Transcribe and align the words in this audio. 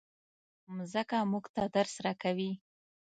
مځکه 0.75 1.17
موږ 1.31 1.45
ته 1.55 1.63
درس 1.75 1.93
راکوي. 2.05 2.51